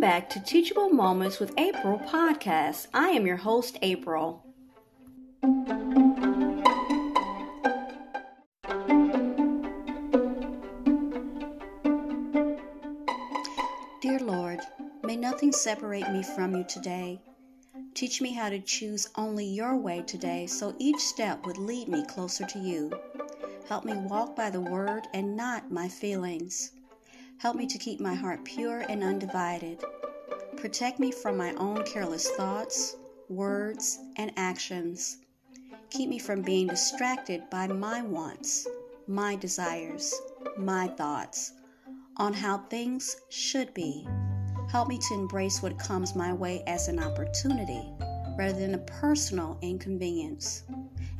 back 0.00 0.30
to 0.30 0.40
Teachable 0.40 0.88
Moments 0.88 1.38
with 1.38 1.52
April 1.58 1.98
podcast. 1.98 2.86
I 2.94 3.10
am 3.10 3.26
your 3.26 3.36
host, 3.36 3.76
April. 3.82 4.42
Dear 14.00 14.20
Lord, 14.20 14.60
may 15.02 15.16
nothing 15.16 15.52
separate 15.52 16.10
me 16.10 16.22
from 16.22 16.56
you 16.56 16.64
today. 16.64 17.20
Teach 17.92 18.22
me 18.22 18.32
how 18.32 18.48
to 18.48 18.58
choose 18.58 19.10
only 19.16 19.44
your 19.44 19.76
way 19.76 20.02
today 20.06 20.46
so 20.46 20.74
each 20.78 21.00
step 21.00 21.44
would 21.44 21.58
lead 21.58 21.88
me 21.88 22.06
closer 22.06 22.46
to 22.46 22.58
you. 22.58 22.90
Help 23.68 23.84
me 23.84 23.92
walk 23.94 24.34
by 24.34 24.48
the 24.48 24.62
word 24.62 25.08
and 25.12 25.36
not 25.36 25.70
my 25.70 25.88
feelings. 25.88 26.72
Help 27.40 27.56
me 27.56 27.66
to 27.66 27.78
keep 27.78 28.00
my 28.00 28.14
heart 28.14 28.44
pure 28.44 28.80
and 28.90 29.02
undivided. 29.02 29.82
Protect 30.60 31.00
me 31.00 31.10
from 31.10 31.38
my 31.38 31.54
own 31.54 31.82
careless 31.84 32.28
thoughts, 32.32 32.94
words, 33.30 33.98
and 34.16 34.30
actions. 34.36 35.16
Keep 35.88 36.10
me 36.10 36.18
from 36.18 36.42
being 36.42 36.66
distracted 36.66 37.48
by 37.48 37.66
my 37.66 38.02
wants, 38.02 38.66
my 39.06 39.36
desires, 39.36 40.14
my 40.58 40.86
thoughts 40.86 41.52
on 42.18 42.34
how 42.34 42.58
things 42.58 43.16
should 43.30 43.72
be. 43.72 44.06
Help 44.68 44.88
me 44.88 44.98
to 44.98 45.14
embrace 45.14 45.62
what 45.62 45.78
comes 45.78 46.14
my 46.14 46.30
way 46.30 46.62
as 46.66 46.88
an 46.88 46.98
opportunity 46.98 47.90
rather 48.36 48.58
than 48.60 48.74
a 48.74 48.78
personal 49.00 49.56
inconvenience. 49.62 50.64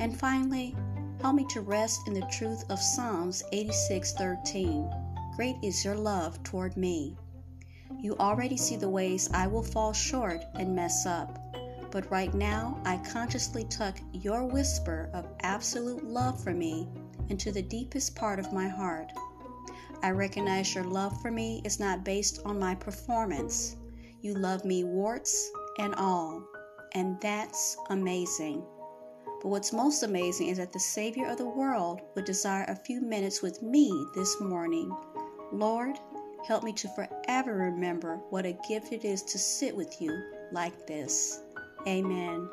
And 0.00 0.14
finally, 0.14 0.76
help 1.22 1.34
me 1.34 1.46
to 1.48 1.62
rest 1.62 2.06
in 2.06 2.12
the 2.12 2.28
truth 2.30 2.62
of 2.68 2.78
Psalms 2.78 3.42
86:13. 3.52 4.90
Great 5.34 5.56
is 5.62 5.82
your 5.82 5.96
love 5.96 6.42
toward 6.42 6.76
me. 6.76 7.16
You 7.98 8.16
already 8.18 8.56
see 8.56 8.76
the 8.76 8.88
ways 8.88 9.28
I 9.32 9.46
will 9.46 9.62
fall 9.62 9.92
short 9.92 10.44
and 10.54 10.74
mess 10.74 11.06
up. 11.06 11.38
But 11.90 12.10
right 12.10 12.32
now, 12.32 12.80
I 12.84 12.98
consciously 12.98 13.64
tuck 13.64 13.98
your 14.12 14.46
whisper 14.46 15.10
of 15.12 15.26
absolute 15.42 16.04
love 16.04 16.42
for 16.42 16.52
me 16.52 16.88
into 17.28 17.50
the 17.50 17.62
deepest 17.62 18.14
part 18.14 18.38
of 18.38 18.52
my 18.52 18.68
heart. 18.68 19.12
I 20.02 20.10
recognize 20.10 20.74
your 20.74 20.84
love 20.84 21.20
for 21.20 21.30
me 21.30 21.60
is 21.64 21.80
not 21.80 22.04
based 22.04 22.40
on 22.44 22.58
my 22.58 22.74
performance. 22.74 23.76
You 24.22 24.34
love 24.34 24.64
me 24.64 24.84
warts 24.84 25.50
and 25.78 25.94
all, 25.96 26.42
and 26.92 27.20
that's 27.20 27.76
amazing. 27.90 28.64
But 29.42 29.48
what's 29.48 29.72
most 29.72 30.02
amazing 30.02 30.48
is 30.48 30.58
that 30.58 30.72
the 30.72 30.80
Savior 30.80 31.26
of 31.26 31.38
the 31.38 31.48
world 31.48 32.00
would 32.14 32.24
desire 32.24 32.64
a 32.68 32.76
few 32.76 33.00
minutes 33.00 33.42
with 33.42 33.62
me 33.62 33.90
this 34.14 34.40
morning. 34.40 34.94
Lord, 35.52 35.98
help 36.46 36.62
me 36.62 36.72
to 36.72 36.88
forever 36.88 37.54
remember 37.54 38.16
what 38.30 38.46
a 38.46 38.58
gift 38.68 38.92
it 38.92 39.04
is 39.04 39.22
to 39.22 39.38
sit 39.38 39.76
with 39.76 40.00
you 40.00 40.22
like 40.52 40.86
this. 40.86 41.40
Amen. 41.86 42.48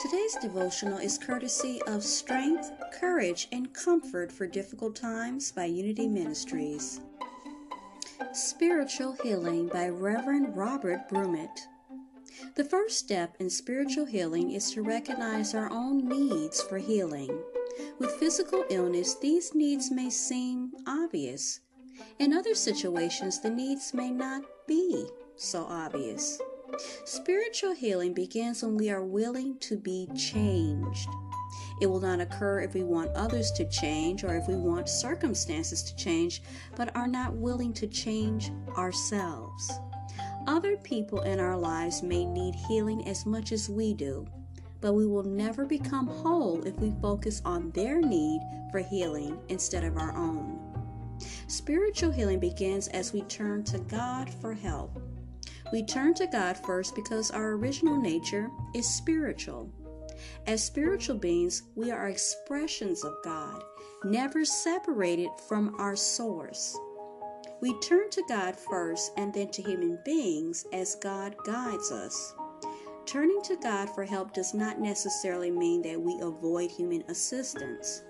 Today's 0.00 0.36
devotional 0.40 0.98
is 0.98 1.18
courtesy 1.18 1.80
of 1.86 2.02
Strength, 2.02 2.70
Courage, 2.92 3.48
and 3.52 3.72
Comfort 3.74 4.32
for 4.32 4.46
Difficult 4.46 4.96
Times 4.96 5.52
by 5.52 5.66
Unity 5.66 6.08
Ministries. 6.08 7.00
Spiritual 8.32 9.16
Healing 9.22 9.68
by 9.68 9.88
Reverend 9.88 10.56
Robert 10.56 11.08
Brumet. 11.08 11.66
The 12.60 12.68
first 12.68 12.98
step 12.98 13.36
in 13.40 13.48
spiritual 13.48 14.04
healing 14.04 14.50
is 14.50 14.70
to 14.72 14.82
recognize 14.82 15.54
our 15.54 15.72
own 15.72 16.06
needs 16.06 16.60
for 16.60 16.76
healing. 16.76 17.42
With 17.98 18.10
physical 18.16 18.66
illness, 18.68 19.14
these 19.14 19.54
needs 19.54 19.90
may 19.90 20.10
seem 20.10 20.70
obvious. 20.86 21.60
In 22.18 22.34
other 22.34 22.54
situations, 22.54 23.40
the 23.40 23.48
needs 23.48 23.94
may 23.94 24.10
not 24.10 24.42
be 24.68 25.06
so 25.36 25.64
obvious. 25.64 26.38
Spiritual 27.06 27.72
healing 27.72 28.12
begins 28.12 28.62
when 28.62 28.76
we 28.76 28.90
are 28.90 29.06
willing 29.06 29.56
to 29.60 29.78
be 29.78 30.06
changed. 30.14 31.08
It 31.80 31.86
will 31.86 32.00
not 32.00 32.20
occur 32.20 32.60
if 32.60 32.74
we 32.74 32.84
want 32.84 33.16
others 33.16 33.50
to 33.52 33.66
change 33.70 34.22
or 34.22 34.36
if 34.36 34.46
we 34.48 34.56
want 34.56 34.86
circumstances 34.86 35.82
to 35.84 35.96
change, 35.96 36.42
but 36.76 36.94
are 36.94 37.08
not 37.08 37.32
willing 37.32 37.72
to 37.72 37.86
change 37.86 38.52
ourselves. 38.76 39.72
Other 40.46 40.76
people 40.78 41.20
in 41.22 41.38
our 41.38 41.56
lives 41.56 42.02
may 42.02 42.24
need 42.24 42.54
healing 42.54 43.06
as 43.06 43.26
much 43.26 43.52
as 43.52 43.68
we 43.68 43.94
do, 43.94 44.26
but 44.80 44.94
we 44.94 45.06
will 45.06 45.22
never 45.22 45.64
become 45.64 46.06
whole 46.06 46.62
if 46.66 46.76
we 46.78 46.92
focus 47.02 47.42
on 47.44 47.70
their 47.72 48.00
need 48.00 48.40
for 48.70 48.78
healing 48.78 49.38
instead 49.48 49.84
of 49.84 49.96
our 49.96 50.16
own. 50.16 50.58
Spiritual 51.46 52.10
healing 52.10 52.40
begins 52.40 52.88
as 52.88 53.12
we 53.12 53.22
turn 53.22 53.62
to 53.64 53.78
God 53.80 54.30
for 54.40 54.54
help. 54.54 55.02
We 55.72 55.84
turn 55.84 56.14
to 56.14 56.26
God 56.26 56.56
first 56.56 56.94
because 56.94 57.30
our 57.30 57.50
original 57.50 58.00
nature 58.00 58.48
is 58.74 58.88
spiritual. 58.88 59.70
As 60.46 60.64
spiritual 60.64 61.16
beings, 61.16 61.64
we 61.74 61.90
are 61.90 62.08
expressions 62.08 63.04
of 63.04 63.14
God, 63.22 63.62
never 64.04 64.44
separated 64.44 65.28
from 65.48 65.74
our 65.78 65.96
source. 65.96 66.76
We 67.60 67.78
turn 67.80 68.08
to 68.10 68.22
God 68.26 68.56
first 68.56 69.12
and 69.18 69.34
then 69.34 69.50
to 69.50 69.62
human 69.62 69.98
beings 70.02 70.64
as 70.72 70.94
God 70.94 71.36
guides 71.44 71.92
us. 71.92 72.34
Turning 73.04 73.42
to 73.42 73.56
God 73.56 73.90
for 73.90 74.04
help 74.04 74.32
does 74.32 74.54
not 74.54 74.80
necessarily 74.80 75.50
mean 75.50 75.82
that 75.82 76.00
we 76.00 76.18
avoid 76.20 76.70
human 76.70 77.04
assistance. 77.08 78.02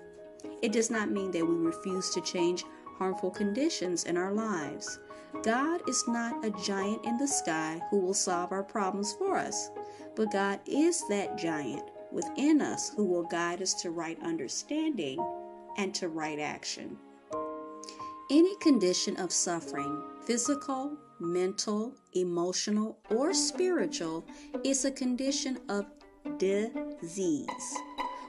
It 0.62 0.70
does 0.70 0.88
not 0.88 1.10
mean 1.10 1.32
that 1.32 1.44
we 1.44 1.54
refuse 1.54 2.10
to 2.10 2.20
change 2.20 2.64
harmful 2.96 3.30
conditions 3.30 4.04
in 4.04 4.16
our 4.16 4.32
lives. 4.32 5.00
God 5.42 5.88
is 5.88 6.06
not 6.06 6.44
a 6.44 6.50
giant 6.50 7.04
in 7.04 7.16
the 7.18 7.26
sky 7.26 7.80
who 7.90 7.98
will 7.98 8.14
solve 8.14 8.52
our 8.52 8.62
problems 8.62 9.14
for 9.14 9.36
us, 9.36 9.70
but 10.14 10.30
God 10.30 10.60
is 10.66 11.02
that 11.08 11.38
giant 11.38 11.90
within 12.12 12.60
us 12.60 12.92
who 12.94 13.04
will 13.04 13.24
guide 13.24 13.62
us 13.62 13.74
to 13.82 13.90
right 13.90 14.18
understanding 14.22 15.18
and 15.76 15.94
to 15.94 16.08
right 16.08 16.38
action. 16.38 16.96
Any 18.32 18.54
condition 18.58 19.16
of 19.16 19.32
suffering, 19.32 20.04
physical, 20.24 20.96
mental, 21.18 21.92
emotional, 22.12 22.96
or 23.10 23.34
spiritual, 23.34 24.24
is 24.62 24.84
a 24.84 24.92
condition 24.92 25.58
of 25.68 25.86
disease. 26.38 27.76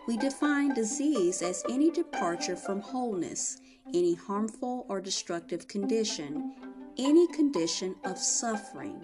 We 0.08 0.18
define 0.18 0.74
disease 0.74 1.44
as 1.44 1.64
any 1.70 1.92
departure 1.92 2.56
from 2.56 2.82
wholeness, 2.82 3.60
any 3.94 4.16
harmful 4.16 4.88
or 4.90 5.02
destructive 5.02 5.68
condition, 5.68 6.56
any 6.98 7.28
condition 7.28 7.96
of 8.04 8.18
suffering. 8.18 9.04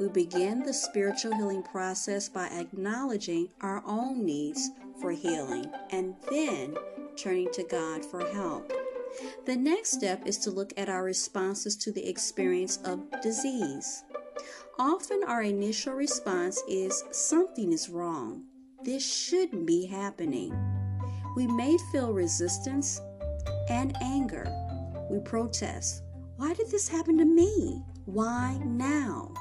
We 0.00 0.08
begin 0.08 0.64
the 0.64 0.74
spiritual 0.74 1.36
healing 1.36 1.62
process 1.62 2.28
by 2.28 2.46
acknowledging 2.48 3.50
our 3.60 3.84
own 3.86 4.26
needs 4.26 4.70
for 5.00 5.12
healing 5.12 5.66
and 5.90 6.16
then 6.28 6.76
turning 7.16 7.52
to 7.52 7.62
God 7.62 8.04
for 8.04 8.26
help. 8.32 8.72
The 9.46 9.56
next 9.56 9.92
step 9.92 10.26
is 10.26 10.38
to 10.38 10.50
look 10.50 10.72
at 10.76 10.88
our 10.88 11.04
responses 11.04 11.76
to 11.76 11.92
the 11.92 12.08
experience 12.08 12.78
of 12.84 13.10
disease. 13.22 14.04
Often 14.78 15.22
our 15.26 15.42
initial 15.42 15.94
response 15.94 16.62
is 16.68 17.04
something 17.12 17.72
is 17.72 17.88
wrong. 17.88 18.42
This 18.82 19.04
shouldn't 19.04 19.66
be 19.66 19.86
happening. 19.86 20.52
We 21.36 21.46
may 21.46 21.76
feel 21.92 22.12
resistance 22.12 23.00
and 23.68 23.96
anger. 24.02 24.46
We 25.10 25.20
protest. 25.20 26.02
Why 26.36 26.54
did 26.54 26.70
this 26.70 26.88
happen 26.88 27.18
to 27.18 27.24
me? 27.24 27.82
Why 28.06 28.58
now? 28.64 29.32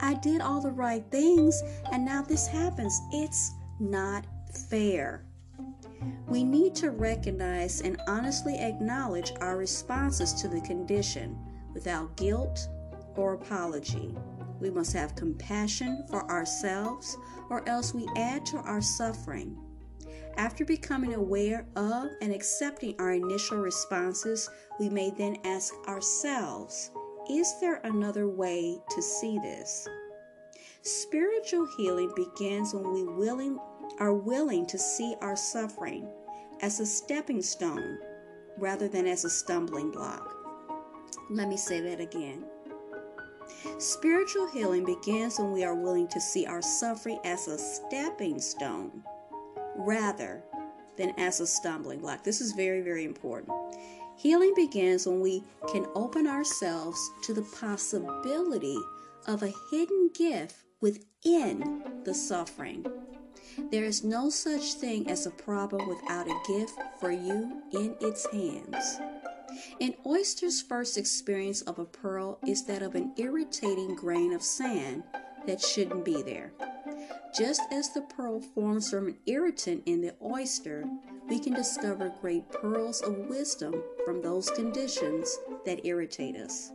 I 0.00 0.14
did 0.14 0.40
all 0.40 0.60
the 0.60 0.70
right 0.70 1.04
things 1.10 1.60
and 1.92 2.04
now 2.04 2.22
this 2.22 2.46
happens. 2.46 2.98
It's 3.12 3.52
not 3.80 4.26
fair. 4.70 5.24
We 6.28 6.44
need 6.44 6.74
to 6.76 6.90
recognize 6.90 7.80
and 7.80 8.00
honestly 8.06 8.58
acknowledge 8.58 9.32
our 9.40 9.56
responses 9.56 10.34
to 10.34 10.48
the 10.48 10.60
condition 10.60 11.38
without 11.72 12.16
guilt 12.16 12.68
or 13.16 13.34
apology. 13.34 14.14
We 14.60 14.70
must 14.70 14.92
have 14.92 15.14
compassion 15.14 16.04
for 16.10 16.28
ourselves, 16.30 17.16
or 17.48 17.66
else 17.68 17.94
we 17.94 18.08
add 18.16 18.44
to 18.46 18.58
our 18.58 18.80
suffering. 18.80 19.56
After 20.36 20.64
becoming 20.64 21.14
aware 21.14 21.66
of 21.76 22.08
and 22.20 22.32
accepting 22.32 22.94
our 22.98 23.12
initial 23.12 23.58
responses, 23.58 24.48
we 24.78 24.88
may 24.88 25.10
then 25.10 25.38
ask 25.44 25.74
ourselves 25.86 26.90
Is 27.30 27.52
there 27.60 27.80
another 27.84 28.28
way 28.28 28.78
to 28.90 29.02
see 29.02 29.38
this? 29.38 29.88
Spiritual 30.88 31.66
healing 31.76 32.10
begins 32.16 32.72
when 32.72 32.90
we 32.90 33.04
willing, 33.04 33.58
are 33.98 34.14
willing 34.14 34.64
to 34.64 34.78
see 34.78 35.14
our 35.20 35.36
suffering 35.36 36.08
as 36.62 36.80
a 36.80 36.86
stepping 36.86 37.42
stone 37.42 37.98
rather 38.56 38.88
than 38.88 39.06
as 39.06 39.22
a 39.26 39.28
stumbling 39.28 39.90
block. 39.90 40.34
Let 41.28 41.48
me 41.48 41.58
say 41.58 41.82
that 41.82 42.00
again. 42.00 42.42
Spiritual 43.76 44.48
healing 44.48 44.86
begins 44.86 45.38
when 45.38 45.52
we 45.52 45.62
are 45.62 45.74
willing 45.74 46.08
to 46.08 46.20
see 46.22 46.46
our 46.46 46.62
suffering 46.62 47.20
as 47.22 47.48
a 47.48 47.58
stepping 47.58 48.40
stone 48.40 49.02
rather 49.76 50.42
than 50.96 51.10
as 51.18 51.40
a 51.40 51.46
stumbling 51.46 52.00
block. 52.00 52.24
This 52.24 52.40
is 52.40 52.52
very, 52.52 52.80
very 52.80 53.04
important. 53.04 53.52
Healing 54.16 54.54
begins 54.56 55.06
when 55.06 55.20
we 55.20 55.44
can 55.70 55.86
open 55.94 56.26
ourselves 56.26 56.98
to 57.24 57.34
the 57.34 57.46
possibility 57.60 58.78
of 59.26 59.42
a 59.42 59.52
hidden 59.70 60.08
gift 60.14 60.64
within 60.80 61.82
the 62.04 62.14
suffering. 62.14 62.86
There 63.70 63.84
is 63.84 64.04
no 64.04 64.30
such 64.30 64.74
thing 64.74 65.10
as 65.10 65.26
a 65.26 65.30
problem 65.30 65.88
without 65.88 66.28
a 66.28 66.40
gift 66.46 66.78
for 67.00 67.10
you 67.10 67.62
in 67.72 67.96
its 68.00 68.26
hands. 68.26 69.00
An 69.80 69.94
oyster's 70.06 70.62
first 70.62 70.96
experience 70.96 71.62
of 71.62 71.78
a 71.78 71.84
pearl 71.84 72.38
is 72.46 72.64
that 72.66 72.82
of 72.82 72.94
an 72.94 73.12
irritating 73.16 73.94
grain 73.94 74.32
of 74.32 74.42
sand 74.42 75.02
that 75.46 75.60
shouldn't 75.60 76.04
be 76.04 76.22
there. 76.22 76.52
Just 77.36 77.62
as 77.70 77.90
the 77.90 78.02
pearl 78.02 78.40
forms 78.40 78.90
from 78.90 79.08
an 79.08 79.18
irritant 79.26 79.82
in 79.86 80.00
the 80.00 80.14
oyster, 80.22 80.84
we 81.28 81.38
can 81.38 81.52
discover 81.52 82.12
great 82.20 82.48
pearls 82.50 83.02
of 83.02 83.28
wisdom 83.28 83.82
from 84.04 84.22
those 84.22 84.50
conditions 84.50 85.38
that 85.64 85.84
irritate 85.84 86.36
us. 86.36 86.70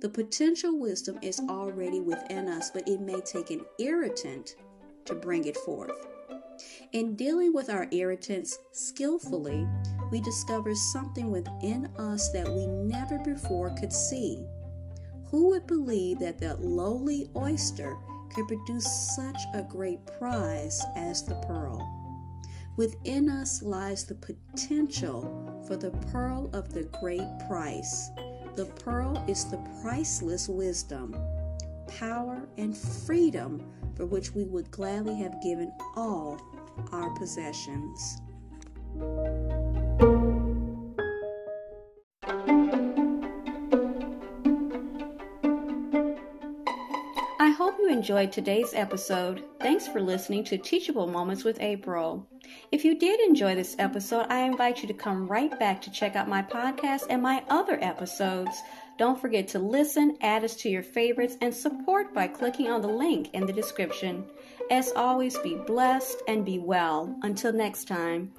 The 0.00 0.08
potential 0.08 0.78
wisdom 0.78 1.18
is 1.20 1.40
already 1.40 2.00
within 2.00 2.48
us, 2.48 2.70
but 2.70 2.88
it 2.88 3.02
may 3.02 3.20
take 3.20 3.50
an 3.50 3.66
irritant 3.78 4.56
to 5.04 5.14
bring 5.14 5.44
it 5.44 5.58
forth. 5.58 6.06
In 6.92 7.16
dealing 7.16 7.52
with 7.52 7.68
our 7.68 7.86
irritants 7.90 8.58
skillfully, 8.72 9.68
we 10.10 10.22
discover 10.22 10.74
something 10.74 11.30
within 11.30 11.86
us 11.98 12.32
that 12.32 12.48
we 12.48 12.66
never 12.66 13.18
before 13.18 13.76
could 13.78 13.92
see. 13.92 14.42
Who 15.26 15.50
would 15.50 15.66
believe 15.66 16.18
that 16.20 16.38
that 16.40 16.62
lowly 16.62 17.28
oyster 17.36 17.94
could 18.34 18.48
produce 18.48 19.14
such 19.14 19.40
a 19.52 19.62
great 19.62 20.00
prize 20.18 20.82
as 20.96 21.24
the 21.24 21.34
pearl? 21.46 21.86
Within 22.78 23.28
us 23.28 23.62
lies 23.62 24.06
the 24.06 24.14
potential 24.14 25.62
for 25.66 25.76
the 25.76 25.90
pearl 26.10 26.48
of 26.54 26.72
the 26.72 26.84
great 27.00 27.28
price. 27.46 28.10
The 28.56 28.66
pearl 28.66 29.24
is 29.28 29.44
the 29.44 29.58
priceless 29.80 30.48
wisdom, 30.48 31.16
power, 31.86 32.48
and 32.58 32.76
freedom 32.76 33.64
for 33.94 34.06
which 34.06 34.34
we 34.34 34.44
would 34.44 34.70
gladly 34.70 35.16
have 35.16 35.42
given 35.42 35.72
all 35.96 36.40
our 36.92 37.10
possessions. 37.10 38.20
I 47.38 47.50
hope 47.50 47.76
you 47.78 47.88
enjoyed 47.90 48.32
today's 48.32 48.74
episode. 48.74 49.44
Thanks 49.60 49.86
for 49.86 50.00
listening 50.00 50.44
to 50.44 50.58
Teachable 50.58 51.06
Moments 51.06 51.44
with 51.44 51.60
April. 51.60 52.29
If 52.72 52.84
you 52.84 52.98
did 52.98 53.20
enjoy 53.20 53.54
this 53.54 53.76
episode, 53.78 54.26
I 54.28 54.40
invite 54.40 54.82
you 54.82 54.88
to 54.88 54.94
come 54.94 55.26
right 55.26 55.56
back 55.58 55.80
to 55.82 55.90
check 55.90 56.16
out 56.16 56.28
my 56.28 56.42
podcast 56.42 57.06
and 57.10 57.22
my 57.22 57.42
other 57.48 57.78
episodes. 57.82 58.62
Don't 58.98 59.20
forget 59.20 59.48
to 59.48 59.58
listen, 59.58 60.16
add 60.20 60.44
us 60.44 60.56
to 60.56 60.68
your 60.68 60.82
favorites, 60.82 61.36
and 61.40 61.54
support 61.54 62.12
by 62.12 62.28
clicking 62.28 62.68
on 62.68 62.82
the 62.82 62.88
link 62.88 63.30
in 63.32 63.46
the 63.46 63.52
description. 63.52 64.24
As 64.70 64.92
always, 64.94 65.38
be 65.38 65.54
blessed 65.54 66.22
and 66.28 66.44
be 66.44 66.58
well. 66.58 67.16
Until 67.22 67.52
next 67.52 67.88
time. 67.88 68.32